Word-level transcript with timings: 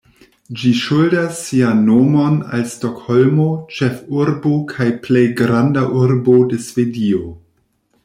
Ĝi 0.59 0.69
ŝuldas 0.77 1.41
sian 1.49 1.83
nomon 1.89 2.39
al 2.59 2.65
Stokholmo, 2.73 3.47
ĉefurbo 3.77 4.57
kaj 4.75 4.91
plej 5.07 5.25
granda 5.43 5.89
urbo 6.05 6.43
de 6.55 6.63
Svedio. 6.71 7.27